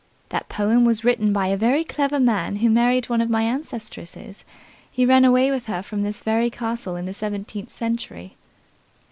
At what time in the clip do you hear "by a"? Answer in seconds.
1.31-1.55